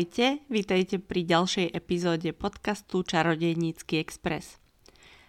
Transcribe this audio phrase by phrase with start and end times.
[0.00, 4.56] Ahojte, vítajte pri ďalšej epizóde podcastu Čarodejnícky Express.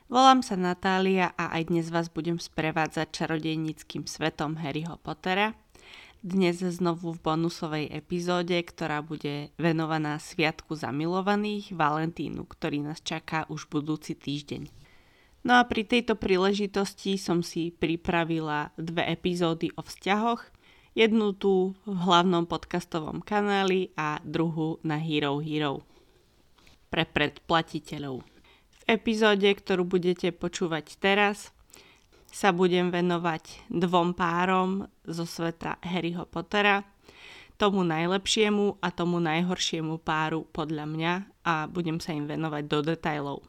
[0.07, 5.59] Volám sa Natália a aj dnes vás budem sprevádzať čarodejníckým svetom Harryho Pottera.
[6.23, 13.67] Dnes znovu v bonusovej epizóde, ktorá bude venovaná Sviatku zamilovaných Valentínu, ktorý nás čaká už
[13.67, 14.71] budúci týždeň.
[15.43, 20.47] No a pri tejto príležitosti som si pripravila dve epizódy o vzťahoch–
[20.91, 25.87] Jednu tu v hlavnom podcastovom kanáli a druhú na Hero Hero
[26.91, 28.19] pre predplatiteľov.
[28.75, 31.55] V epizóde, ktorú budete počúvať teraz,
[32.27, 36.83] sa budem venovať dvom párom zo sveta Harryho Pottera,
[37.55, 41.13] tomu najlepšiemu a tomu najhoršiemu páru podľa mňa
[41.47, 43.39] a budem sa im venovať do detajlov.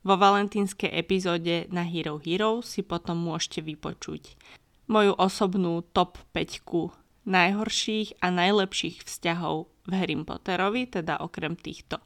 [0.00, 4.40] Vo valentínskej epizóde na Hero Hero si potom môžete vypočuť
[4.86, 12.00] moju osobnú top 5 najhorších a najlepších vzťahov v Harry Potterovi, teda okrem týchto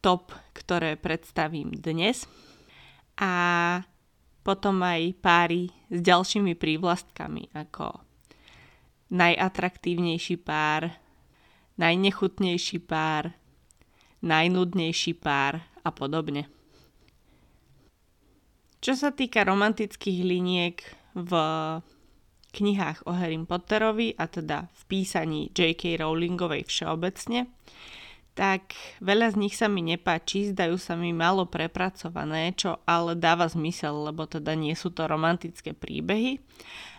[0.00, 2.24] top, ktoré predstavím dnes.
[3.18, 3.32] A
[4.46, 8.00] potom aj páry s ďalšími prívlastkami ako
[9.12, 10.96] najatraktívnejší pár,
[11.76, 13.36] najnechutnejší pár,
[14.24, 16.48] najnudnejší pár a podobne.
[18.78, 20.78] Čo sa týka romantických liniek,
[21.18, 21.32] v
[22.54, 26.00] knihách o Harry Potterovi a teda v písaní J.K.
[26.00, 27.50] Rowlingovej všeobecne,
[28.38, 33.50] tak veľa z nich sa mi nepáči, zdajú sa mi málo prepracované, čo ale dáva
[33.50, 36.38] zmysel, lebo teda nie sú to romantické príbehy.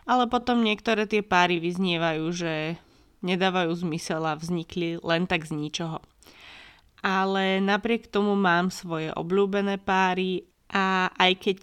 [0.04, 2.76] Ale potom niektoré tie páry vyznievajú, že
[3.24, 6.04] nedávajú zmysel a vznikli len tak z ničoho.
[7.00, 11.60] Ale napriek tomu mám svoje obľúbené páry a aj keď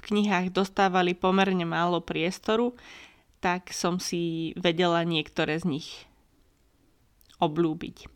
[0.00, 2.72] v knihách dostávali pomerne málo priestoru,
[3.44, 5.88] tak som si vedela niektoré z nich
[7.36, 8.08] oblúbiť.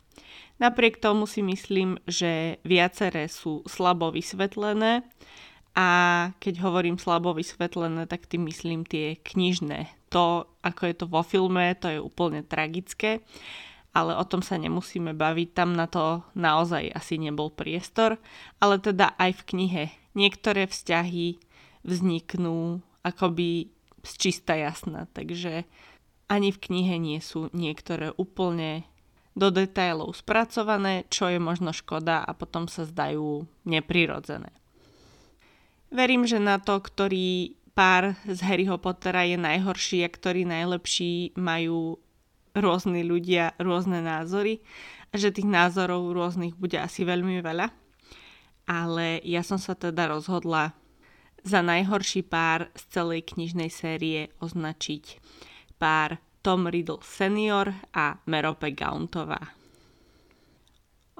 [0.57, 5.05] Napriek tomu si myslím, že viaceré sú slabo vysvetlené
[5.75, 5.87] a
[6.39, 9.91] keď hovorím slabo vysvetlené, tak tým myslím tie knižné.
[10.15, 13.19] To, ako je to vo filme, to je úplne tragické,
[13.91, 18.15] ale o tom sa nemusíme baviť, tam na to naozaj asi nebol priestor,
[18.63, 19.83] ale teda aj v knihe
[20.15, 21.35] niektoré vzťahy
[21.85, 23.69] vzniknú akoby
[24.01, 25.05] z čista jasná.
[25.13, 25.69] Takže
[26.25, 28.89] ani v knihe nie sú niektoré úplne
[29.35, 34.49] do detailov spracované, čo je možno škoda a potom sa zdajú neprirodzené.
[35.91, 41.99] Verím, že na to, ktorý pár z Harryho Pottera je najhorší a ktorý najlepší majú
[42.55, 44.63] rôzni ľudia rôzne názory
[45.11, 47.67] a že tých názorov rôznych bude asi veľmi veľa.
[48.65, 50.73] Ale ja som sa teda rozhodla
[51.45, 55.21] za najhorší pár z celej knižnej série označiť
[55.77, 59.53] pár Tom Riddle senior a Merope Gauntová.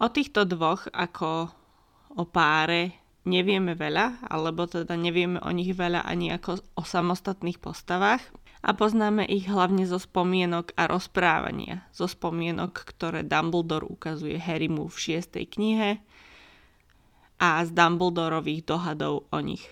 [0.01, 1.53] O týchto dvoch ako
[2.17, 8.21] o páre nevieme veľa, alebo teda nevieme o nich veľa ani ako o samostatných postavách
[8.65, 11.85] a poznáme ich hlavne zo spomienok a rozprávania.
[11.93, 15.89] Zo spomienok, ktoré Dumbledore ukazuje Harrymu v šiestej knihe
[17.37, 19.63] a z Dumbledorových dohadov o nich.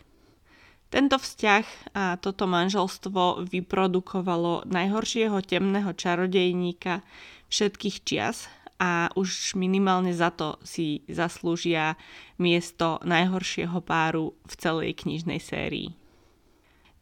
[0.93, 1.65] Tento vzťah
[1.97, 7.01] a toto manželstvo vyprodukovalo najhoršieho temného čarodejníka
[7.49, 8.45] všetkých čias
[8.77, 11.97] a už minimálne za to si zaslúžia
[12.37, 15.97] miesto najhoršieho páru v celej knižnej sérii.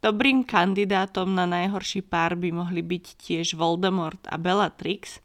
[0.00, 5.20] Dobrým kandidátom na najhorší pár by mohli byť tiež Voldemort a Bellatrix,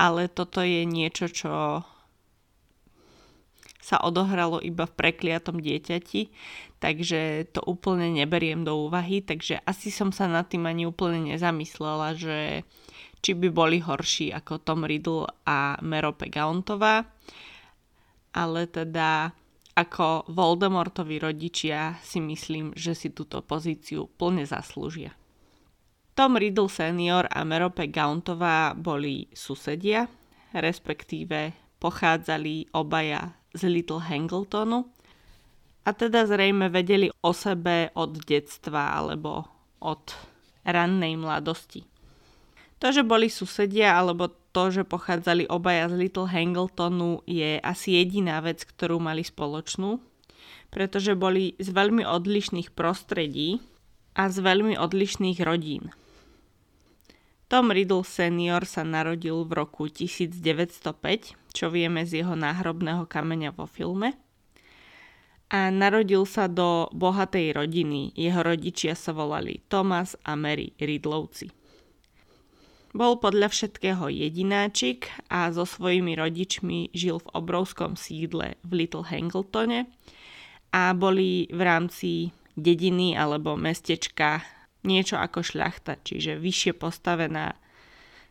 [0.00, 1.84] ale toto je niečo, čo
[3.86, 6.26] sa odohralo iba v prekliatom dieťati,
[6.82, 12.18] takže to úplne neberiem do úvahy, takže asi som sa nad tým ani úplne nezamyslela,
[12.18, 12.66] že
[13.22, 17.06] či by boli horší ako Tom Riddle a Merope Gauntová,
[18.34, 19.30] ale teda
[19.78, 25.14] ako Voldemortovi rodičia si myslím, že si túto pozíciu plne zaslúžia.
[26.18, 30.10] Tom Riddle senior a Merope Gauntová boli susedia,
[30.56, 34.84] respektíve pochádzali obaja z Little Hangletonu
[35.86, 39.48] a teda zrejme vedeli o sebe od detstva alebo
[39.80, 40.12] od
[40.68, 41.88] rannej mladosti.
[42.76, 48.44] To, že boli susedia alebo to, že pochádzali obaja z Little Hangletonu je asi jediná
[48.44, 49.96] vec, ktorú mali spoločnú,
[50.68, 53.64] pretože boli z veľmi odlišných prostredí
[54.12, 55.92] a z veľmi odlišných rodín.
[57.46, 63.64] Tom Riddle senior sa narodil v roku 1905, čo vieme z jeho náhrobného kameňa vo
[63.64, 64.12] filme.
[65.48, 68.12] A narodil sa do bohatej rodiny.
[68.12, 71.48] Jeho rodičia sa volali Thomas a Mary Riddlovci.
[72.96, 79.88] Bol podľa všetkého jedináčik a so svojimi rodičmi žil v obrovskom sídle v Little Hangletone
[80.72, 84.40] a boli v rámci dediny alebo mestečka
[84.88, 87.52] niečo ako šľachta, čiže vyššie postavená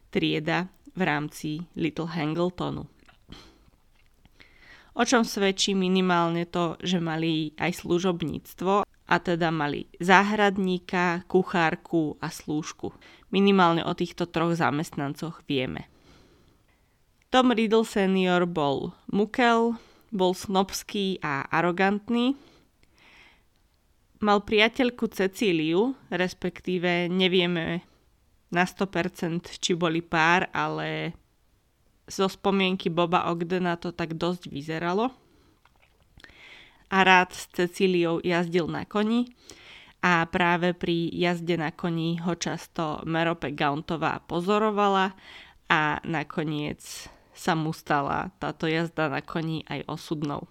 [0.10, 0.66] trieda
[0.98, 2.94] v rámci Little Hangletonu.
[4.95, 12.31] O čom svedčí minimálne to, že mali aj služobníctvo a teda mali záhradníka, kuchárku a
[12.31, 12.95] slúžku.
[13.27, 15.92] Minimálne o týchto troch zamestnancoch vieme.
[17.27, 19.75] Tom Riddle senior bol mukel,
[20.15, 22.39] bol snobský a arogantný.
[24.24, 27.83] Mal priateľku Cecíliu, respektíve nevieme
[28.48, 31.12] na 100% či boli pár, ale
[32.06, 35.10] zo spomienky Boba Ogdena to tak dosť vyzeralo
[36.90, 39.34] a rád s Cecíliou jazdil na koni
[40.06, 45.18] a práve pri jazde na koni ho často Merope Gauntová pozorovala
[45.66, 50.46] a nakoniec sa mu stala táto jazda na koni aj osudnou.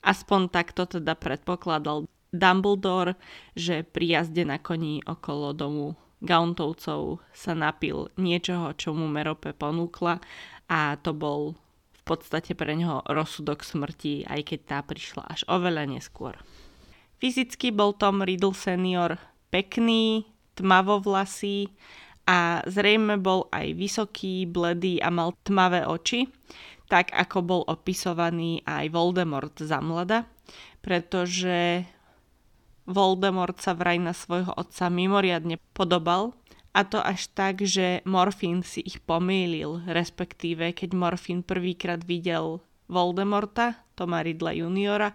[0.00, 3.18] Aspoň takto teda predpokladal Dumbledore,
[3.58, 10.22] že pri jazde na koni okolo domu Gauntovcov sa napil niečoho, čo mu Merope ponúkla
[10.70, 11.58] a to bol
[12.10, 16.34] podstate pre neho rozsudok smrti, aj keď tá prišla až oveľa neskôr.
[17.22, 19.14] Fyzicky bol Tom Riddle senior
[19.54, 20.26] pekný,
[20.58, 21.70] tmavovlasý
[22.26, 26.26] a zrejme bol aj vysoký, bledý a mal tmavé oči,
[26.90, 30.26] tak ako bol opisovaný aj Voldemort za mlada,
[30.82, 31.86] pretože
[32.90, 36.34] Voldemort sa vraj na svojho otca mimoriadne podobal
[36.70, 43.82] a to až tak, že Morfín si ich pomýlil, respektíve keď Morfín prvýkrát videl Voldemorta,
[43.98, 45.10] Toma Ridla juniora,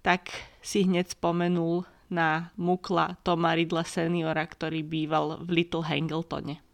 [0.00, 0.32] tak
[0.64, 6.64] si hneď spomenul na Mukla Toma Ridla seniora, ktorý býval v Little Hangletone.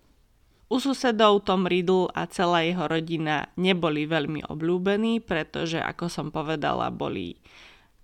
[0.71, 6.95] U susedov Tom Riddle a celá jeho rodina neboli veľmi obľúbení, pretože, ako som povedala,
[6.95, 7.35] boli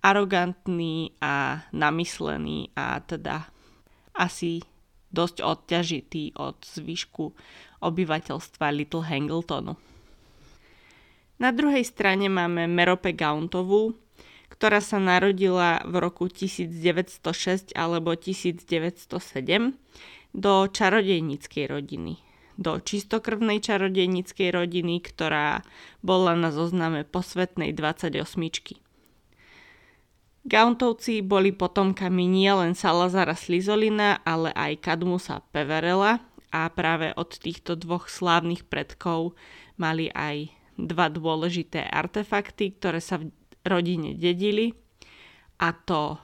[0.02, 3.46] arogantní a namyslení a teda
[4.18, 4.66] asi
[5.10, 7.24] dosť odťažitý od zvyšku
[7.82, 9.74] obyvateľstva Little Hangletonu.
[11.36, 13.92] Na druhej strane máme Merope Gauntovú,
[14.48, 19.04] ktorá sa narodila v roku 1906 alebo 1907
[20.32, 22.16] do čarodejníckej rodiny.
[22.56, 25.60] Do čistokrvnej čarodejníckej rodiny, ktorá
[26.00, 28.85] bola na zozname posvetnej 28.
[30.46, 36.22] Gauntovci boli potomkami nielen Salazara Slizolina, ale aj Kadmusa Peverela
[36.54, 39.34] a práve od týchto dvoch slávnych predkov
[39.74, 43.34] mali aj dva dôležité artefakty, ktoré sa v
[43.66, 44.70] rodine dedili
[45.58, 46.14] a to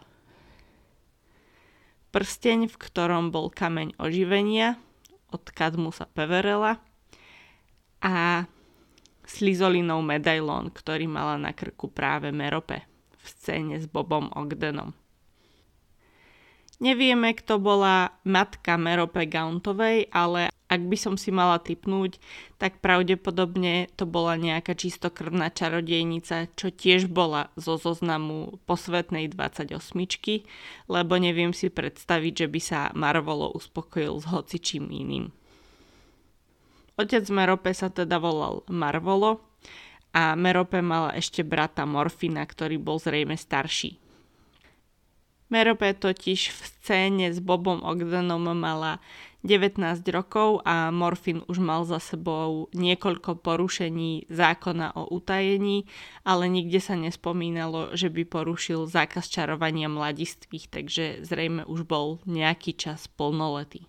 [2.15, 4.79] prsteň, v ktorom bol kameň oživenia
[5.35, 6.79] od Kadmusa Peverela
[7.99, 8.47] a
[9.27, 12.92] Slizolinov medailón, ktorý mala na krku práve Merope
[13.23, 14.93] v scéne s Bobom Ogdenom.
[16.83, 22.19] Nevieme, kto bola matka Merope Gauntovej, ale ak by som si mala typnúť,
[22.59, 29.79] tak pravdepodobne to bola nejaká čistokrvná čarodejnica, čo tiež bola zo zoznamu posvetnej 28,
[30.91, 35.31] lebo neviem si predstaviť, že by sa Marvolo uspokojil s hocičím iným.
[36.99, 39.52] Otec Merope sa teda volal Marvolo
[40.13, 43.97] a Merope mala ešte brata Morfina, ktorý bol zrejme starší.
[45.53, 49.05] Merope totiž v scéne s Bobom Ogdenom mala
[49.45, 55.85] 19 rokov a Morfin už mal za sebou niekoľko porušení zákona o utajení,
[56.25, 62.73] ale nikde sa nespomínalo, že by porušil zákaz čarovania mladistvých, takže zrejme už bol nejaký
[62.73, 63.85] čas plnoletý.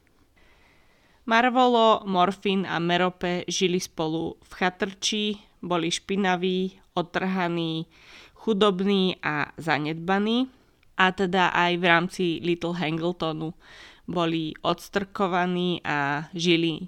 [1.23, 7.87] Marvolo, Morfin a Merope žili spolu v chatrči, boli špinaví, otrhaní,
[8.35, 10.51] chudobní a zanedbaní.
[10.93, 13.57] A teda aj v rámci Little Hangletonu
[14.05, 16.85] boli odstrkovaní a žili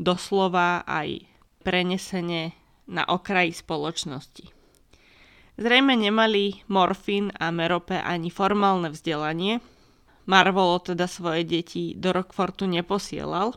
[0.00, 1.22] doslova aj
[1.62, 2.56] prenesene
[2.90, 4.50] na okraji spoločnosti.
[5.60, 9.60] Zrejme nemali Morfin a Merope ani formálne vzdelanie.
[10.24, 13.54] Marvolo teda svoje deti do Rockfortu neposielal,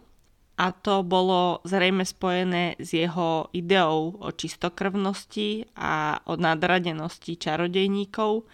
[0.64, 8.48] a to bolo zrejme spojené s jeho ideou o čistokrvnosti a o nadradenosti čarodejníkov.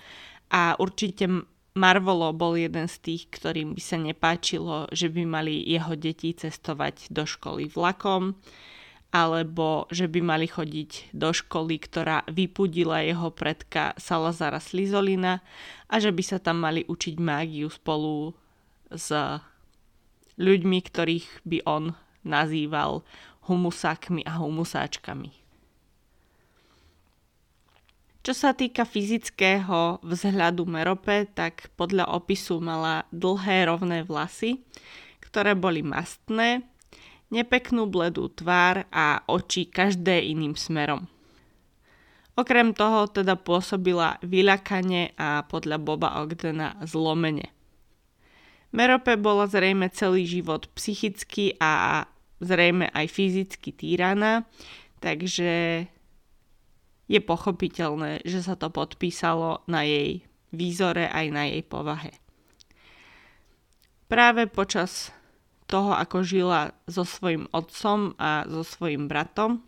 [0.49, 1.29] A určite
[1.77, 7.13] Marvolo bol jeden z tých, ktorým by sa nepáčilo, že by mali jeho deti cestovať
[7.13, 8.33] do školy vlakom
[9.09, 15.41] alebo že by mali chodiť do školy, ktorá vypudila jeho predka Salazara Slizolina
[15.89, 18.37] a že by sa tam mali učiť mágiu spolu
[18.93, 19.09] s
[20.39, 21.93] ľuďmi, ktorých by on
[22.23, 23.03] nazýval
[23.45, 25.35] humusákmi a humusáčkami.
[28.19, 34.59] Čo sa týka fyzického vzhľadu Merope, tak podľa opisu mala dlhé rovné vlasy,
[35.23, 36.67] ktoré boli mastné,
[37.31, 41.07] nepeknú bledú tvár a oči každé iným smerom.
[42.35, 47.58] Okrem toho teda pôsobila vyľakane a podľa Boba Ogdena zlomene.
[48.69, 52.05] Merope bola zrejme celý život psychicky a
[52.37, 54.45] zrejme aj fyzicky týraná,
[55.01, 55.85] takže
[57.09, 60.21] je pochopiteľné, že sa to podpísalo na jej
[60.53, 62.13] výzore aj na jej povahe.
[64.05, 65.13] Práve počas
[65.69, 69.61] toho, ako žila so svojim otcom a so svojim bratom,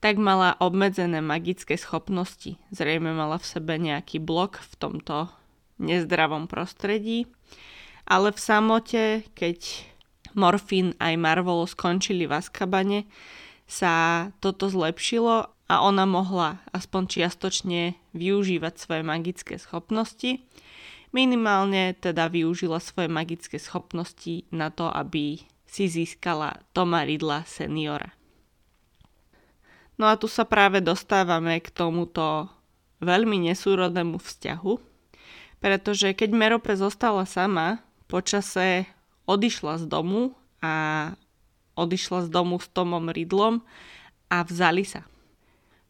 [0.00, 2.56] tak mala obmedzené magické schopnosti.
[2.72, 5.28] Zrejme mala v sebe nejaký blok v tomto
[5.80, 7.28] nezdravom prostredí,
[8.10, 9.86] ale v samote, keď
[10.34, 13.06] Morfín aj Marvolo skončili v Azkabane,
[13.70, 20.42] sa toto zlepšilo a ona mohla aspoň čiastočne využívať svoje magické schopnosti.
[21.14, 25.38] Minimálne teda využila svoje magické schopnosti na to, aby
[25.70, 28.10] si získala Toma Ridla seniora.
[29.94, 32.50] No a tu sa práve dostávame k tomuto
[32.98, 34.72] veľmi nesúrodnému vzťahu,
[35.62, 38.90] pretože keď Merope zostala sama, počase
[39.30, 40.74] odišla z domu a
[41.78, 43.62] odišla z domu s Tomom Ridlom
[44.26, 45.06] a vzali sa.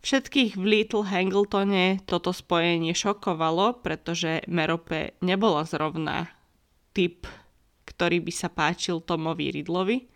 [0.00, 6.28] Všetkých v Little Hangletone toto spojenie šokovalo, pretože Merope nebola zrovna
[6.96, 7.24] typ,
[7.84, 10.08] ktorý by sa páčil Tomovi Ridlovi.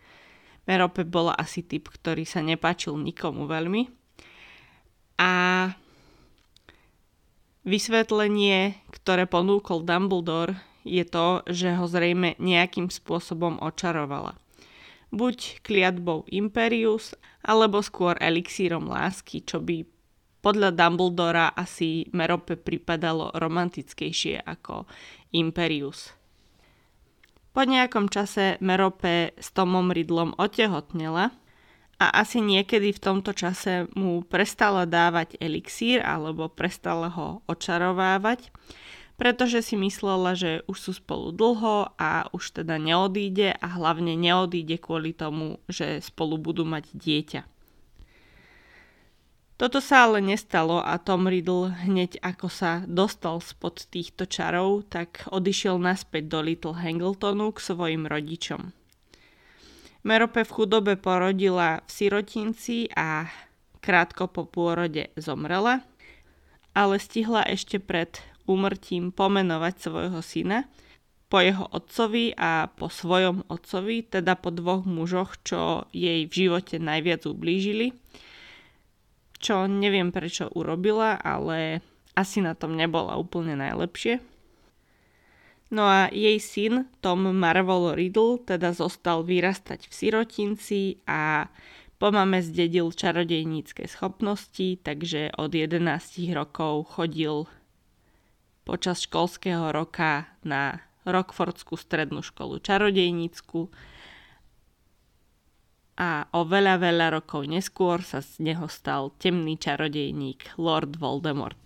[0.65, 3.85] Merope bola asi typ, ktorý sa nepáčil nikomu veľmi.
[5.21, 5.33] A
[7.61, 14.37] vysvetlenie, ktoré ponúkol Dumbledore, je to, že ho zrejme nejakým spôsobom očarovala
[15.15, 19.87] buď kliatbou Imperius, alebo skôr elixírom lásky, čo by
[20.43, 24.85] podľa Dumbledora asi Merope pripadalo romantickejšie ako
[25.33, 26.13] Imperius.
[27.55, 31.31] Po nejakom čase Merope s Tomom Ridlom otehotnela
[31.95, 38.51] a asi niekedy v tomto čase mu prestala dávať elixír alebo prestala ho očarovávať
[39.15, 44.75] pretože si myslela, že už sú spolu dlho a už teda neodíde a hlavne neodíde
[44.75, 47.41] kvôli tomu, že spolu budú mať dieťa.
[49.55, 55.23] Toto sa ale nestalo a Tom Riddle hneď ako sa dostal spod týchto čarov, tak
[55.31, 58.75] odišiel naspäť do Little Hangletonu k svojim rodičom.
[60.03, 63.31] Merope v chudobe porodila v sirotinci a
[63.79, 65.87] krátko po pôrode zomrela,
[66.75, 70.65] ale stihla ešte pred úmrtím pomenovať svojho syna
[71.25, 76.77] po jeho otcovi a po svojom otcovi, teda po dvoch mužoch, čo jej v živote
[76.77, 77.91] najviac ublížili.
[79.41, 81.81] Čo neviem prečo urobila, ale
[82.15, 84.21] asi na tom nebola úplne najlepšie.
[85.73, 91.49] No a jej syn Tom Marvel Riddle teda zostal vyrastať v sirotinci a
[91.97, 95.81] po mame zdedil čarodejnícke schopnosti, takže od 11
[96.37, 97.49] rokov chodil
[98.65, 103.69] počas školského roka na Rockfordskú strednú školu čarodejnícku
[105.95, 111.61] a o veľa, veľa rokov neskôr sa z neho stal temný čarodejník Lord Voldemort.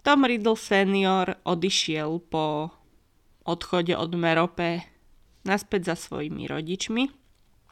[0.00, 2.70] Tom Riddle senior odišiel po
[3.42, 4.86] odchode od Merope
[5.42, 7.10] naspäť za svojimi rodičmi,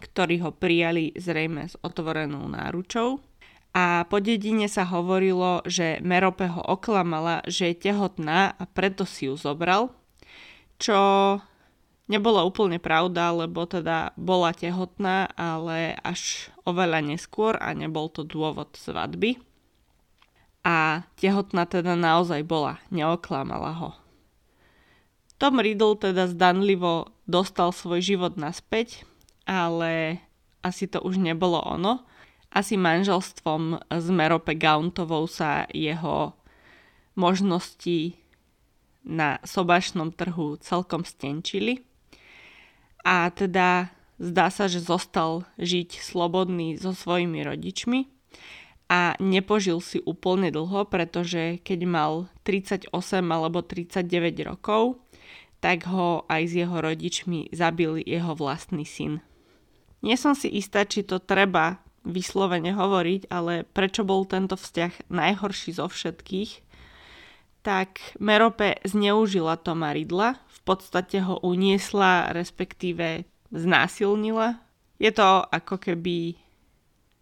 [0.03, 3.23] ktorí ho prijali zrejme s otvorenou náručou
[3.75, 9.27] a po dedine sa hovorilo, že Merope ho oklamala, že je tehotná a preto si
[9.27, 9.91] ju zobral,
[10.79, 10.95] čo
[12.07, 18.79] nebola úplne pravda, lebo teda bola tehotná, ale až oveľa neskôr a nebol to dôvod
[18.79, 19.43] svadby.
[20.63, 23.91] A tehotná teda naozaj bola, neoklamala ho.
[25.37, 29.03] Tom Riddle teda zdanlivo dostal svoj život naspäť,
[29.45, 30.23] ale
[30.63, 32.07] asi to už nebolo ono,
[32.55, 36.39] asi manželstvom s Merope Gauntovou sa jeho
[37.19, 38.15] možnosti
[39.03, 41.83] na sobašnom trhu celkom stenčili.
[43.05, 48.09] A teda zdá sa, že zostal žiť slobodný so svojimi rodičmi
[48.89, 52.13] a nepožil si úplne dlho, pretože keď mal
[52.47, 52.89] 38
[53.29, 55.03] alebo 39 rokov,
[55.61, 59.25] tak ho aj s jeho rodičmi zabil jeho vlastný syn.
[60.05, 65.77] Nie som si istá, či to treba vyslovene hovoriť, ale prečo bol tento vzťah najhorší
[65.77, 66.51] zo všetkých,
[67.65, 74.61] tak Merope zneužila Toma Ridla, v podstate ho uniesla, respektíve znásilnila.
[75.01, 76.37] Je to ako keby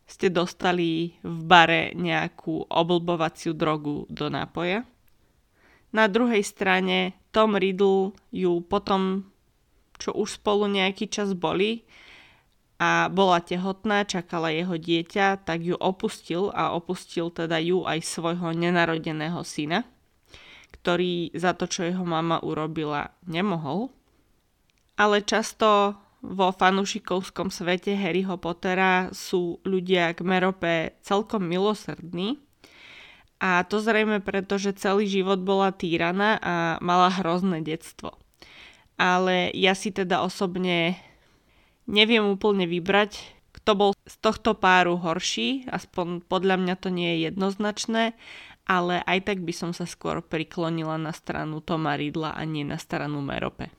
[0.03, 4.85] ste dostali v bare nejakú oblbovaciu drogu do nápoja.
[5.95, 9.31] Na druhej strane Tom Riddle ju potom,
[9.97, 11.87] čo už spolu nejaký čas boli
[12.83, 18.51] a bola tehotná, čakala jeho dieťa, tak ju opustil a opustil teda ju aj svojho
[18.51, 19.87] nenarodeného syna,
[20.75, 23.95] ktorý za to, čo jeho mama urobila, nemohol.
[24.99, 25.95] Ale často
[26.27, 32.43] vo fanúšikovskom svete Harryho Pottera sú ľudia k Merope celkom milosrdní.
[33.39, 38.19] A to zrejme preto, že celý život bola týraná a mala hrozné detstvo.
[38.99, 40.99] Ale ja si teda osobne
[41.87, 43.19] neviem úplne vybrať,
[43.53, 48.17] kto bol z tohto páru horší, aspoň podľa mňa to nie je jednoznačné,
[48.67, 52.79] ale aj tak by som sa skôr priklonila na stranu Toma Ridla a nie na
[52.79, 53.71] stranu Merope.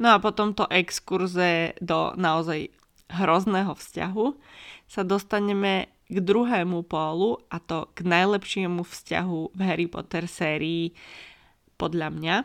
[0.00, 2.72] No a po tomto exkurze do naozaj
[3.12, 4.26] hrozného vzťahu
[4.88, 10.92] sa dostaneme k druhému pólu a to k najlepšiemu vzťahu v Harry Potter sérii
[11.76, 12.36] podľa mňa.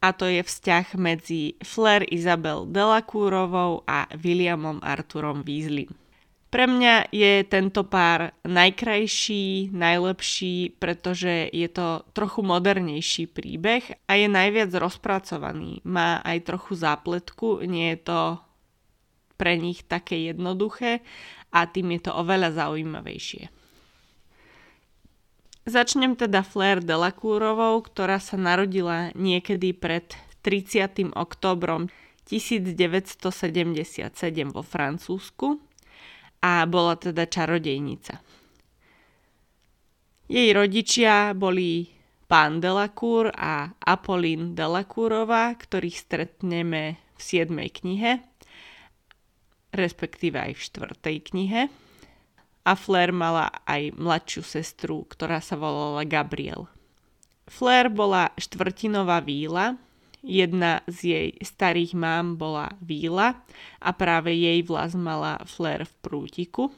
[0.00, 5.92] A to je vzťah medzi Flair Isabel Delacourovou a Williamom Arturom Weasleym.
[6.50, 14.26] Pre mňa je tento pár najkrajší, najlepší, pretože je to trochu modernejší príbeh a je
[14.26, 15.78] najviac rozpracovaný.
[15.86, 18.20] Má aj trochu zápletku, nie je to
[19.38, 21.06] pre nich také jednoduché
[21.54, 23.59] a tým je to oveľa zaujímavejšie.
[25.68, 31.12] Začnem teda Flair Delacourovou, ktorá sa narodila niekedy pred 30.
[31.12, 31.92] oktobrom
[32.24, 34.08] 1977
[34.56, 35.60] vo Francúzsku
[36.40, 38.24] a bola teda čarodejnica.
[40.30, 41.92] Jej rodičia boli
[42.24, 47.52] pán Delacour a Apolline Delacourová, ktorých stretneme v 7.
[47.52, 48.24] knihe,
[49.76, 50.60] respektíve aj v
[51.04, 51.28] 4.
[51.28, 51.89] knihe.
[52.70, 56.70] A Flair mala aj mladšiu sestru, ktorá sa volala Gabriel.
[57.50, 59.74] Flair bola štvrtinová víla,
[60.20, 63.40] Jedna z jej starých mám bola víla
[63.80, 66.68] a práve jej vlas mala flair v prútiku.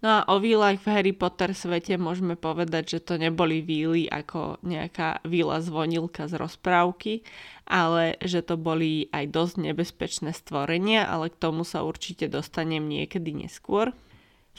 [0.00, 4.60] No a o vílach v Harry Potter svete môžeme povedať, že to neboli víly ako
[4.64, 7.20] nejaká víla zvonilka z rozprávky,
[7.68, 13.44] ale že to boli aj dosť nebezpečné stvorenia, ale k tomu sa určite dostanem niekedy
[13.44, 13.92] neskôr.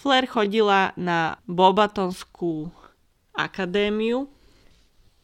[0.01, 2.73] Flair chodila na Bobatonskú
[3.37, 4.25] akadémiu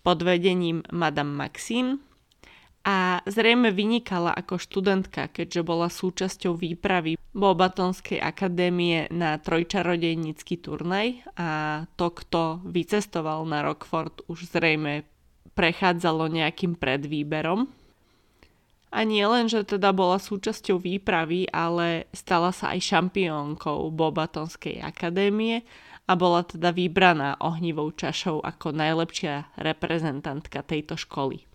[0.06, 1.98] pod vedením Madame Maxine,
[2.88, 11.84] a zrejme vynikala ako študentka, keďže bola súčasťou výpravy Bobatonskej akadémie na trojčarodejnícky turnaj a
[12.00, 15.04] to, kto vycestoval na Rockford, už zrejme
[15.52, 17.68] prechádzalo nejakým predvýberom.
[18.98, 25.62] A nie len, že teda bola súčasťou výpravy, ale stala sa aj šampiónkou Bobatonskej akadémie
[26.10, 31.46] a bola teda vybraná ohnivou čašou ako najlepšia reprezentantka tejto školy.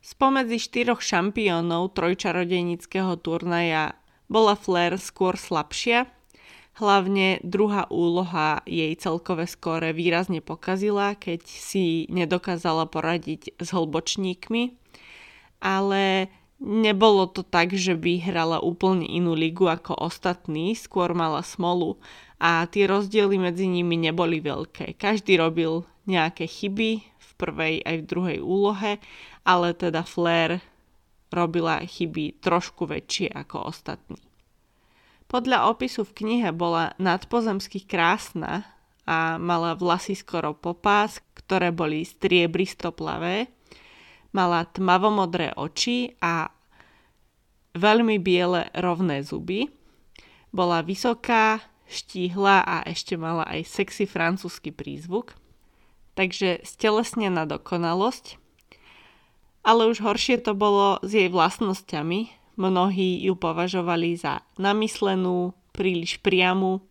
[0.00, 4.00] Spomedzi štyroch šampiónov trojčarodejnického turnaja
[4.32, 6.08] bola Flair skôr slabšia,
[6.80, 14.80] hlavne druhá úloha jej celkové skóre výrazne pokazila, keď si nedokázala poradiť s hlbočníkmi,
[15.60, 21.96] ale nebolo to tak, že by hrala úplne inú ligu ako ostatní, skôr mala smolu
[22.40, 24.96] a tie rozdiely medzi nimi neboli veľké.
[24.96, 29.00] Každý robil nejaké chyby v prvej aj v druhej úlohe
[29.44, 30.60] ale teda Flair
[31.30, 34.20] robila chyby trošku väčšie ako ostatní.
[35.30, 38.66] Podľa opisu v knihe bola nadpozemsky krásna
[39.06, 43.46] a mala vlasy skoro po pás, ktoré boli striebristo plavé,
[44.30, 46.50] mala tmavomodré oči a
[47.74, 49.70] veľmi biele rovné zuby.
[50.50, 55.34] Bola vysoká, štíhla a ešte mala aj sexy francúzsky prízvuk.
[56.14, 58.40] Takže stelesnená dokonalosť
[59.60, 62.32] ale už horšie to bolo s jej vlastnosťami.
[62.60, 66.84] Mnohí ju považovali za namyslenú, príliš priamu,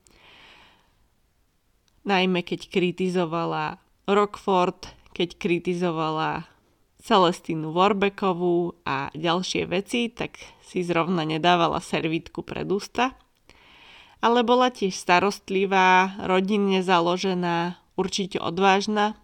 [2.07, 3.77] najmä keď kritizovala
[4.09, 6.49] Rockford, keď kritizovala
[6.99, 13.15] Celestínu Warbekovú a ďalšie veci, tak si zrovna nedávala servítku pred ústa.
[14.19, 19.15] Ale bola tiež starostlivá, rodinne založená, určite odvážna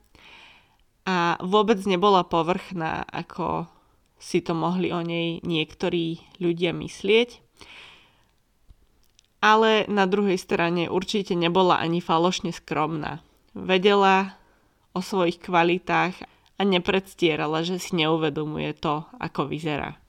[1.03, 3.67] a vôbec nebola povrchná, ako
[4.17, 7.43] si to mohli o nej niektorí ľudia myslieť.
[9.43, 13.21] Ale na druhej strane určite nebola ani falošne skromná.
[13.53, 14.39] Vedela
[14.97, 19.99] o svojich kvalitách a nepredstierala, že si neuvedomuje to, ako vyzerá.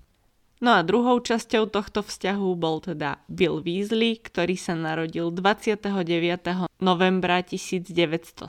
[0.56, 5.84] No a druhou časťou tohto vzťahu bol teda Bill Weasley, ktorý sa narodil 29.
[6.80, 8.48] novembra 1970,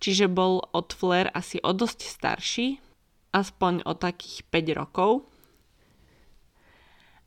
[0.00, 2.80] čiže bol od Flair asi o dosť starší,
[3.36, 5.28] aspoň o takých 5 rokov.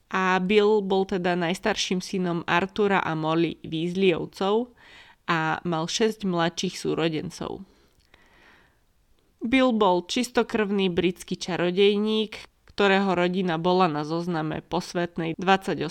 [0.10, 4.74] A Bill bol teda najstarším synom Artura a Molly Weasleyovcov
[5.30, 7.62] a mal 6 mladších súrodencov.
[9.40, 15.90] Bill bol čistokrvný britský čarodejník, ktorého rodina bola na zozname posvetnej 28.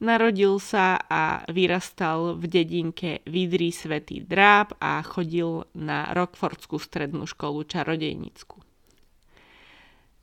[0.00, 7.64] Narodil sa a vyrastal v dedinke Vidri Svetý Dráb a chodil na Rockfordskú strednú školu
[7.64, 8.60] čarodejnícku.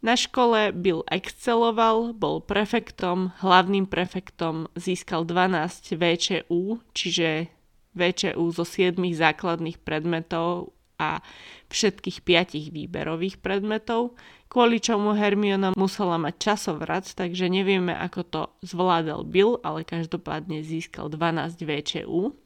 [0.02, 7.54] Na škole Bill exceloval, bol prefektom, hlavným prefektom, získal 12 VČU, čiže
[7.94, 11.26] VČU zo 7 základných predmetov a
[11.74, 14.14] všetkých piatich výberových predmetov,
[14.52, 21.10] kvôli čomu Hermiona musela mať časovrat, takže nevieme, ako to zvládal Bill, ale každopádne získal
[21.10, 22.38] 12 VČU.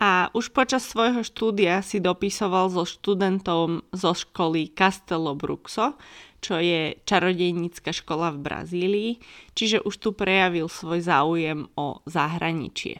[0.00, 5.94] A už počas svojho štúdia si dopisoval so študentom zo školy Castello Bruxo,
[6.42, 9.12] čo je čarodejnícka škola v Brazílii,
[9.54, 12.98] čiže už tu prejavil svoj záujem o zahraničie.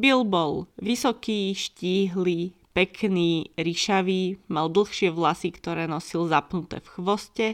[0.00, 7.46] Bill bol vysoký, štíhly, pekný, ryšavý, mal dlhšie vlasy, ktoré nosil zapnuté v chvoste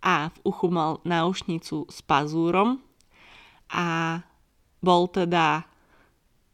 [0.00, 2.80] a v uchu mal náušnicu s pazúrom
[3.68, 4.20] a
[4.80, 5.68] bol teda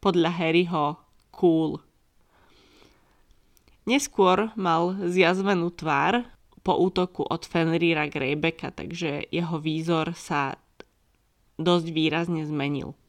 [0.03, 0.99] podľa Harryho
[1.31, 1.79] cool.
[3.87, 6.27] Neskôr mal zjazvenú tvár
[6.59, 10.59] po útoku od Fenrira Greybecka, takže jeho výzor sa
[11.55, 12.99] dosť výrazne zmenil.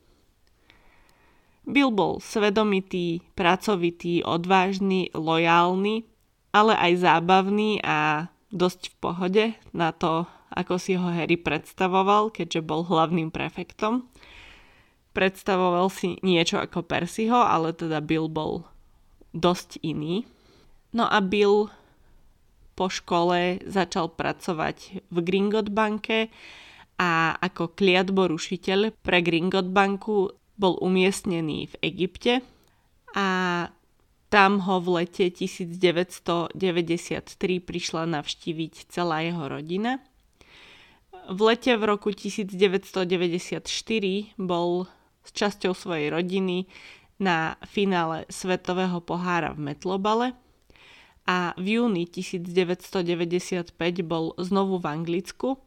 [1.62, 6.03] Bill bol svedomitý, pracovitý, odvážny, lojálny,
[6.51, 12.61] ale aj zábavný a dosť v pohode na to, ako si ho Harry predstavoval, keďže
[12.61, 14.05] bol hlavným prefektom.
[15.12, 18.68] Predstavoval si niečo ako Percyho, ale teda Bill bol
[19.33, 20.29] dosť iný.
[20.92, 21.72] No a Bill
[22.77, 26.33] po škole začal pracovať v Gringot banke
[26.96, 32.35] a ako kliatborušiteľ pre Gringot banku bol umiestnený v Egypte
[33.12, 33.29] a
[34.33, 36.57] tam ho v lete 1993
[37.61, 40.01] prišla navštíviť celá jeho rodina.
[41.29, 43.69] V lete v roku 1994
[44.41, 44.88] bol
[45.23, 46.67] s časťou svojej rodiny
[47.23, 50.35] na finále Svetového pohára v Metlobale
[51.23, 55.62] a v júni 1995 bol znovu v Anglicku,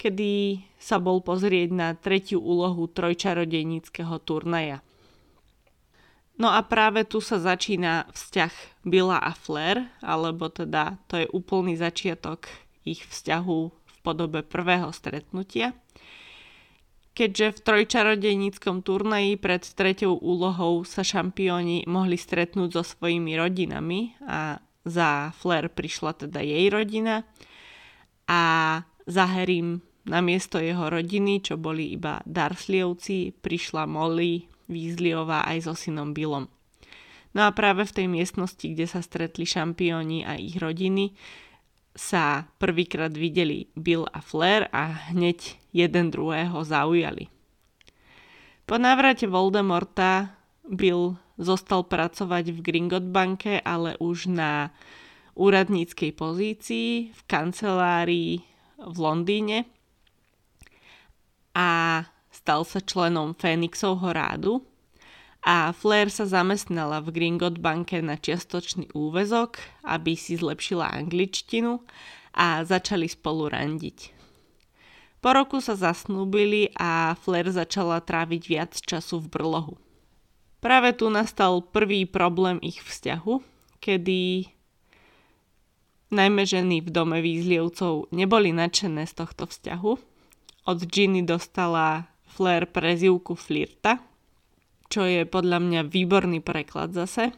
[0.00, 4.80] kedy sa bol pozrieť na tretiu úlohu trojčarodejníckého turnaja.
[6.40, 8.52] No a práve tu sa začína vzťah
[8.88, 12.48] Billa a Flair, alebo teda to je úplný začiatok
[12.80, 15.76] ich vzťahu v podobe prvého stretnutia.
[17.12, 24.64] Keďže v trojčarodejníckom turnaji pred treťou úlohou sa šampióni mohli stretnúť so svojimi rodinami a
[24.88, 27.28] za Flair prišla teda jej rodina
[28.24, 28.42] a
[29.06, 35.74] za Harrym na miesto jeho rodiny, čo boli iba Darsleyovci, prišla Molly Weasleyová aj so
[35.76, 36.48] synom Billom.
[37.30, 41.14] No a práve v tej miestnosti, kde sa stretli šampióni a ich rodiny,
[41.94, 47.30] sa prvýkrát videli Bill a Flair a hneď jeden druhého zaujali.
[48.66, 54.70] Po návrate Voldemorta Bill zostal pracovať v Gringot banke, ale už na
[55.34, 58.49] úradníckej pozícii v kancelárii
[58.80, 59.68] v Londýne
[61.52, 64.64] a stal sa členom Fénixovho rádu
[65.40, 69.56] a Flair sa zamestnala v Gringot banke na čiastočný úvezok,
[69.88, 71.80] aby si zlepšila angličtinu
[72.36, 73.98] a začali spolu randiť.
[75.20, 79.74] Po roku sa zasnúbili a Flair začala tráviť viac času v brlohu.
[80.60, 83.40] Práve tu nastal prvý problém ich vzťahu,
[83.80, 84.48] kedy
[86.10, 89.92] najmä ženy v dome výzlievcov neboli nadšené z tohto vzťahu.
[90.68, 93.98] Od Ginny dostala Flair prezivku Flirta,
[94.90, 97.34] čo je podľa mňa výborný preklad zase,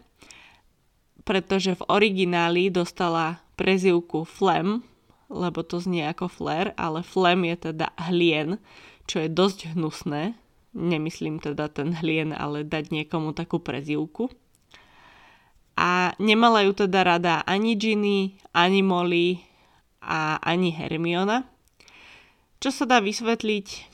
[1.23, 4.83] pretože v origináli dostala prezivku Flem,
[5.31, 8.59] lebo to znie ako Flair, ale Flem je teda hlien,
[9.07, 10.35] čo je dosť hnusné,
[10.73, 14.33] nemyslím teda ten hlien, ale dať niekomu takú prezivku.
[15.77, 19.41] A nemala ju teda rada ani Ginny, ani Molly
[20.05, 21.49] a ani Hermiona.
[22.63, 23.93] Čo sa dá vysvetliť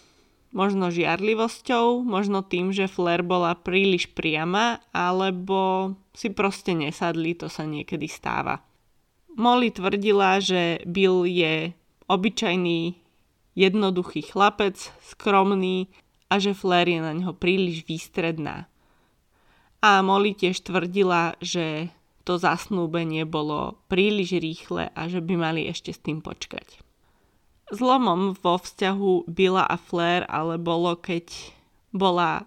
[0.53, 7.69] možno žiarlivosťou, možno tým, že Flair bola príliš priama, alebo si proste nesadli, to sa
[7.69, 8.65] niekedy stáva.
[9.39, 11.71] Molly tvrdila, že Bill je
[12.09, 12.97] obyčajný,
[13.55, 15.93] jednoduchý chlapec, skromný
[16.33, 18.67] a že Flair je na neho príliš výstredná.
[19.79, 21.95] A Molly tiež tvrdila, že
[22.27, 26.83] to zasnúbenie bolo príliš rýchle a že by mali ešte s tým počkať.
[27.73, 31.31] Zlomom vo vzťahu Billa a Flair ale bolo, keď
[31.93, 32.45] bola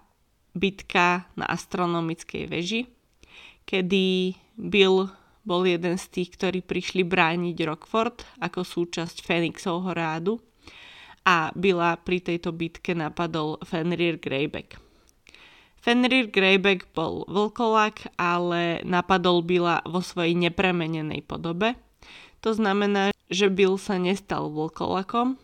[0.52, 2.86] bitka na astronomickej veži,
[3.64, 5.08] kedy Bill
[5.42, 10.38] bol jeden z tých, ktorí prišli brániť Rockford ako súčasť Phoenixovho rádu
[11.26, 14.78] a Billa pri tejto bitke napadol Fenrir Greyback.
[15.82, 21.74] Fenrir Greyback bol vlkolak, ale napadol Billa vo svojej nepremenenej podobe.
[22.46, 25.42] To znamená, že Bill sa nestal vlkolakom,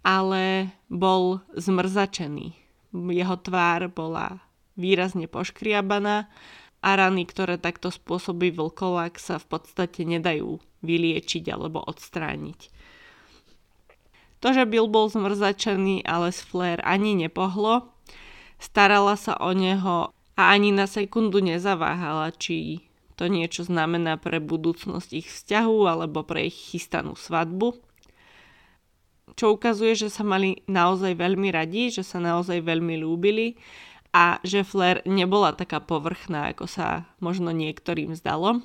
[0.00, 2.56] ale bol zmrzačený.
[2.96, 4.40] Jeho tvár bola
[4.80, 6.32] výrazne poškriabaná
[6.80, 12.72] a rany, ktoré takto spôsobí vlkolak, sa v podstate nedajú vyliečiť alebo odstrániť.
[14.40, 17.95] To, že Bill bol zmrzačený, ale z Flair ani nepohlo,
[18.56, 22.84] starala sa o neho a ani na sekundu nezaváhala, či
[23.16, 27.72] to niečo znamená pre budúcnosť ich vzťahu alebo pre ich chystanú svadbu.
[29.36, 33.56] Čo ukazuje, že sa mali naozaj veľmi radi, že sa naozaj veľmi lúbili
[34.12, 38.60] a že Flair nebola taká povrchná, ako sa možno niektorým zdalo.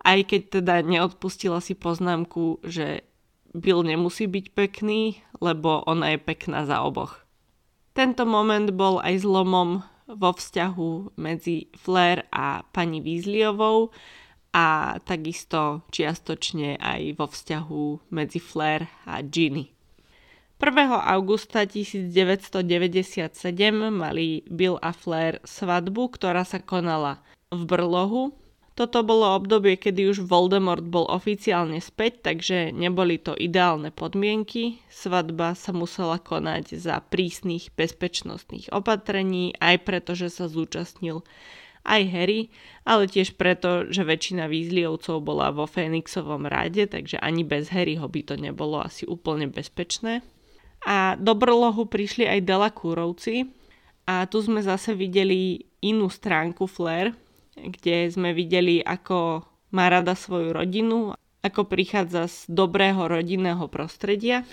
[0.00, 3.04] Aj keď teda neodpustila si poznámku, že
[3.52, 7.20] Bill nemusí byť pekný, lebo ona je pekná za oboch.
[7.90, 13.90] Tento moment bol aj zlomom vo vzťahu medzi Flair a pani Weasleyovou
[14.50, 19.70] a takisto čiastočne aj vo vzťahu medzi Flair a Ginny.
[20.60, 20.92] 1.
[20.92, 23.32] augusta 1997
[23.88, 28.36] mali Bill a Flair svadbu, ktorá sa konala v Brlohu.
[28.78, 34.80] Toto bolo obdobie, kedy už Voldemort bol oficiálne späť, takže neboli to ideálne podmienky.
[34.88, 41.26] Svadba sa musela konať za prísnych bezpečnostných opatrení, aj preto, že sa zúčastnil
[41.84, 42.52] aj Harry,
[42.84, 48.20] ale tiež preto, že väčšina Weasleyovcov bola vo Fénixovom rade, takže ani bez Harryho by
[48.22, 50.20] to nebolo asi úplne bezpečné.
[50.84, 53.48] A do Brlohu prišli aj Delacourovci
[54.08, 57.12] a tu sme zase videli inú stránku Flair,
[57.56, 64.44] kde sme videli, ako má rada svoju rodinu, ako prichádza z dobrého rodinného prostredia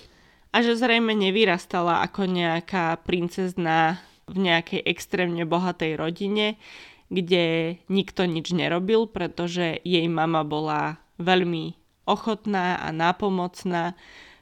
[0.56, 6.60] a že zrejme nevyrastala ako nejaká princezná v nejakej extrémne bohatej rodine,
[7.08, 11.76] kde nikto nič nerobil, pretože jej mama bola veľmi
[12.08, 13.96] ochotná a nápomocná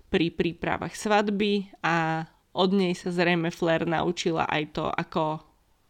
[0.10, 5.44] pri prípravách svadby a od nej sa zrejme Flair naučila aj to, ako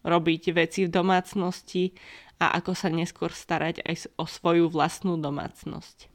[0.06, 1.94] robiť veci v domácnosti
[2.40, 6.12] a ako sa neskôr starať aj o svoju vlastnú domácnosť.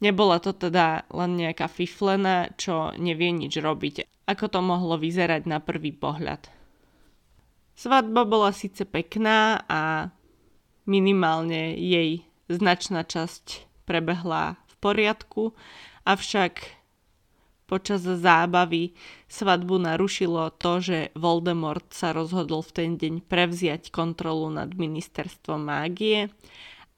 [0.00, 5.60] Nebola to teda len nejaká fiflena, čo nevie nič robiť, ako to mohlo vyzerať na
[5.60, 6.48] prvý pohľad.
[7.76, 10.12] Svadba bola síce pekná a
[10.88, 15.42] minimálne jej značná časť prebehla v poriadku,
[16.08, 16.79] avšak
[17.70, 18.98] Počas zábavy
[19.30, 26.34] svadbu narušilo to, že Voldemort sa rozhodol v ten deň prevziať kontrolu nad ministerstvom mágie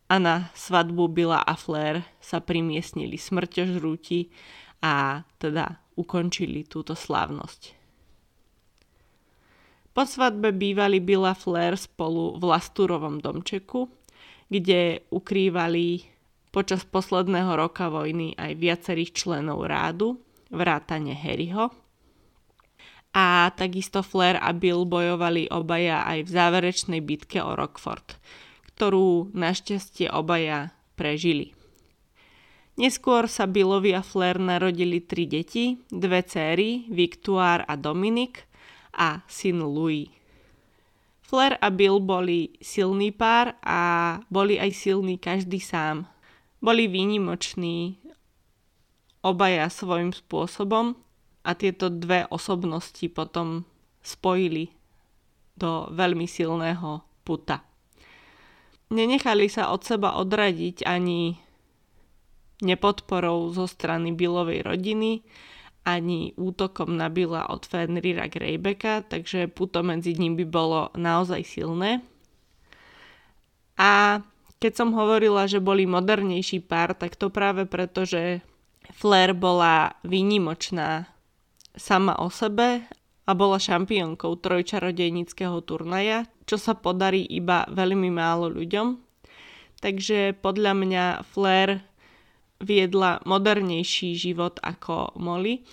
[0.08, 4.32] a na svadbu Billa a Flair sa primiestnili smrťožrúti
[4.80, 7.76] a teda ukončili túto slávnosť.
[9.92, 13.92] Po svadbe bývali Billa Flair spolu v Lastúrovom domčeku,
[14.48, 16.08] kde ukrývali
[16.48, 20.16] počas posledného roka vojny aj viacerých členov rádu,
[20.52, 21.72] vrátane Harryho.
[23.12, 28.16] A takisto Flair a Bill bojovali obaja aj v záverečnej bitke o Rockford,
[28.72, 31.52] ktorú našťastie obaja prežili.
[32.72, 38.48] Neskôr sa Billovi a Flair narodili tri deti, dve céry, Victoire a Dominic
[38.96, 40.08] a syn Louis.
[41.20, 46.08] Flair a Bill boli silný pár a boli aj silní každý sám.
[46.64, 48.01] Boli výnimoční,
[49.22, 50.98] obaja svojím spôsobom
[51.42, 53.66] a tieto dve osobnosti potom
[54.02, 54.74] spojili
[55.54, 57.62] do veľmi silného puta.
[58.92, 61.38] Nenechali sa od seba odradiť ani
[62.62, 65.24] nepodporou zo strany Billovej rodiny,
[65.82, 72.04] ani útokom na Billa od Fenrira Greybecka, takže puto medzi nimi bolo naozaj silné.
[73.74, 74.22] A
[74.62, 78.46] keď som hovorila, že boli modernejší pár, tak to práve preto, že
[78.92, 81.08] Flair bola výnimočná
[81.74, 82.84] sama o sebe
[83.24, 89.00] a bola šampiónkou trojčarodejnického turnaja, čo sa podarí iba veľmi málo ľuďom.
[89.82, 91.82] Takže podľa mňa Flair
[92.62, 95.66] viedla modernejší život ako Molly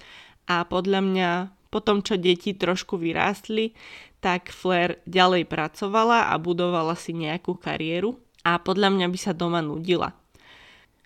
[0.50, 1.30] a podľa mňa
[1.70, 3.78] po tom, čo deti trošku vyrástli,
[4.20, 9.62] tak Flair ďalej pracovala a budovala si nejakú kariéru a podľa mňa by sa doma
[9.62, 10.18] nudila.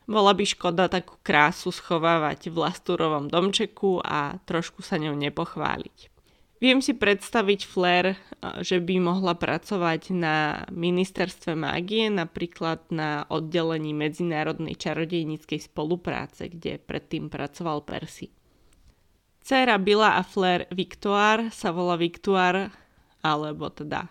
[0.04, 6.12] Bola by škoda takú krásu schovávať v lastúrovom domčeku a trošku sa ňou nepochváliť.
[6.64, 8.16] Viem si predstaviť Flair,
[8.64, 17.28] že by mohla pracovať na ministerstve mágie, napríklad na oddelení medzinárodnej čarodejníckej spolupráce, kde predtým
[17.28, 18.32] pracoval Percy.
[19.44, 22.72] Céra Billa a Flair Victoire sa volá Victoire,
[23.28, 24.08] alebo teda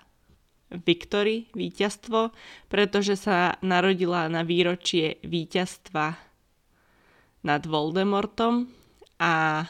[0.80, 2.32] Victory, víťazstvo,
[2.72, 6.16] pretože sa narodila na výročie víťazstva
[7.42, 8.70] nad Voldemortom
[9.18, 9.66] a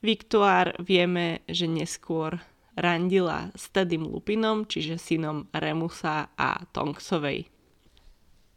[0.00, 2.40] Victoire vieme, že neskôr
[2.72, 7.52] randila s Teddym Lupinom, čiže synom Remusa a Tonksovej.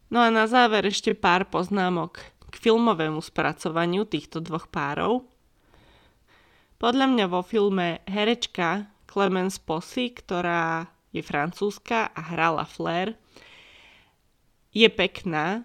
[0.08, 5.28] No a na záver ešte pár poznámok k filmovému spracovaniu týchto dvoch párov.
[6.80, 13.14] Podľa mňa vo filme herečka Clemence Possy, ktorá je francúzska a hrala Flair,
[14.74, 15.62] je pekná,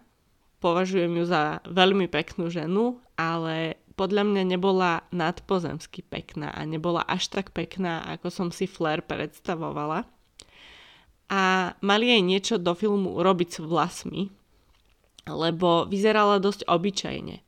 [0.62, 7.34] považujem ju za veľmi peknú ženu, ale podľa mňa nebola nadpozemsky pekná a nebola až
[7.34, 10.06] tak pekná, ako som si Flair predstavovala.
[11.28, 14.32] A mali jej niečo do filmu urobiť s vlasmi,
[15.28, 17.44] lebo vyzerala dosť obyčajne.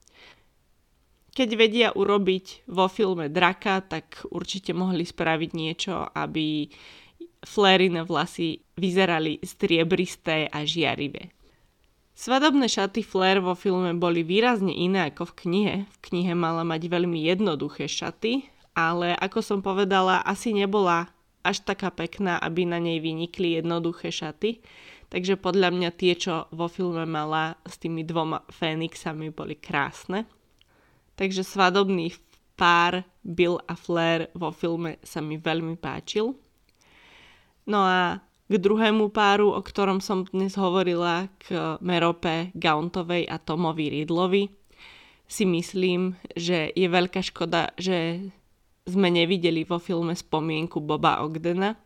[1.32, 6.68] Keď vedia urobiť vo filme draka, tak určite mohli spraviť niečo, aby
[7.42, 11.34] Flairine vlasy vyzerali striebristé a žiarivé.
[12.14, 15.76] Svadobné šaty Flair vo filme boli výrazne iné ako v knihe.
[15.90, 18.46] V knihe mala mať veľmi jednoduché šaty,
[18.78, 21.10] ale ako som povedala, asi nebola
[21.42, 24.62] až taká pekná, aby na nej vynikli jednoduché šaty.
[25.10, 30.30] Takže podľa mňa tie, čo vo filme mala s tými dvoma Fénixami, boli krásne.
[31.18, 32.16] Takže svadobný
[32.56, 36.38] pár Bill a Flair vo filme sa mi veľmi páčil.
[37.70, 38.22] No a
[38.52, 44.52] k druhému páru, o ktorom som dnes hovorila, k Merope Gauntovej a Tomovi Ridlovi,
[45.32, 48.28] si myslím, že je veľká škoda, že
[48.84, 51.80] sme nevideli vo filme spomienku Boba Ogdena,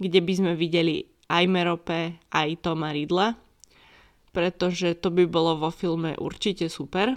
[0.00, 3.36] kde by sme videli aj Merope, aj Toma Ridla,
[4.32, 7.12] pretože to by bolo vo filme určite super.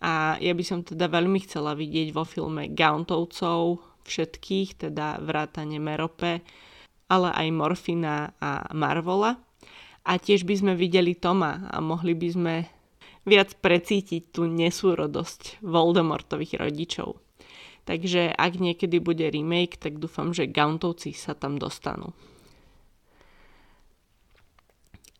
[0.00, 6.40] A ja by som teda veľmi chcela vidieť vo filme Gauntovcov všetkých, teda vrátane Merope,
[7.12, 9.36] ale aj Morfina a Marvola.
[10.08, 12.54] A tiež by sme videli Toma a mohli by sme
[13.28, 17.20] viac precítiť tú nesúrodosť Voldemortových rodičov.
[17.84, 22.16] Takže ak niekedy bude remake, tak dúfam, že Gauntovci sa tam dostanú.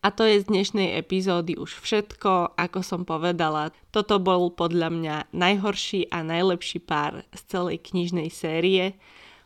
[0.03, 2.59] A to je z dnešnej epizódy už všetko.
[2.59, 8.99] Ako som povedala, toto bol podľa mňa najhorší a najlepší pár z celej knižnej série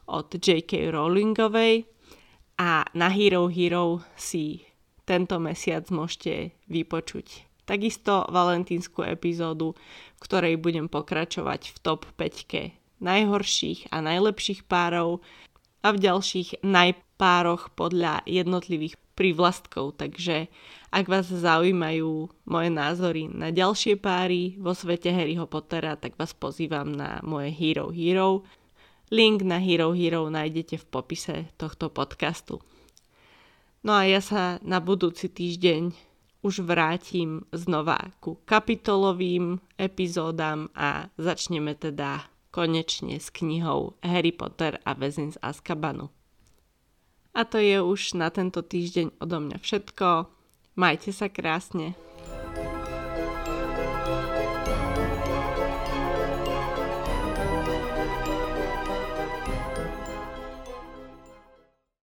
[0.09, 0.89] od J.K.
[0.89, 1.85] Rowlingovej
[2.57, 4.65] a na Hero Hero si
[5.05, 7.47] tento mesiac môžete vypočuť.
[7.63, 9.75] Takisto valentínsku epizódu,
[10.17, 15.21] v ktorej budem pokračovať v top 5 najhorších a najlepších párov
[15.85, 20.49] a v ďalších najpároch podľa jednotlivých prívlastkov, takže
[20.93, 26.93] ak vás zaujímajú moje názory na ďalšie páry vo svete Harryho Pottera, tak vás pozývam
[26.93, 28.47] na moje Hero Hero.
[29.07, 32.59] Link na Hero Hero nájdete v popise tohto podcastu.
[33.87, 35.95] No a ja sa na budúci týždeň
[36.43, 44.91] už vrátim znova ku kapitolovým epizódam a začneme teda konečne s knihou Harry Potter a
[44.91, 46.11] väzeň z Azkabanu.
[47.31, 50.27] A to je už na tento týždeň odo mňa všetko.
[50.75, 51.93] Majte sa krásne.